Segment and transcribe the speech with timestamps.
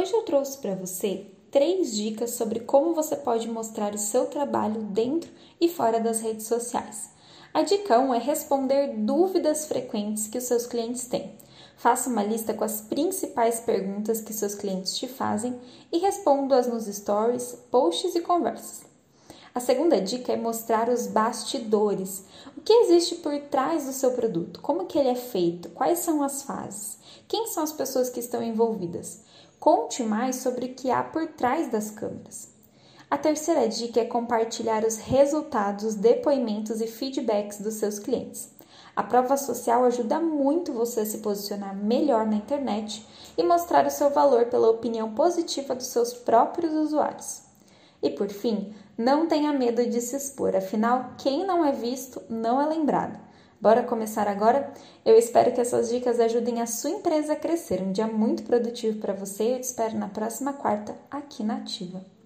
[0.00, 4.80] Hoje eu trouxe para você três dicas sobre como você pode mostrar o seu trabalho
[4.80, 5.30] dentro
[5.60, 7.10] e fora das redes sociais.
[7.52, 11.36] A dica 1 é responder dúvidas frequentes que os seus clientes têm.
[11.76, 15.60] Faça uma lista com as principais perguntas que seus clientes te fazem
[15.92, 18.89] e responda-as nos stories, posts e conversas.
[19.52, 22.24] A segunda dica é mostrar os bastidores.
[22.56, 24.60] O que existe por trás do seu produto?
[24.60, 25.70] Como que ele é feito?
[25.70, 26.98] Quais são as fases?
[27.26, 29.22] Quem são as pessoas que estão envolvidas?
[29.58, 32.50] Conte mais sobre o que há por trás das câmeras.
[33.10, 38.50] A terceira dica é compartilhar os resultados, depoimentos e feedbacks dos seus clientes.
[38.94, 43.04] A prova social ajuda muito você a se posicionar melhor na internet
[43.36, 47.49] e mostrar o seu valor pela opinião positiva dos seus próprios usuários.
[48.02, 52.60] E por fim, não tenha medo de se expor, afinal, quem não é visto não
[52.60, 53.18] é lembrado.
[53.60, 54.72] Bora começar agora?
[55.04, 57.82] Eu espero que essas dicas ajudem a sua empresa a crescer.
[57.82, 61.56] Um dia muito produtivo para você e eu te espero na próxima quarta aqui na
[61.56, 62.19] Ativa.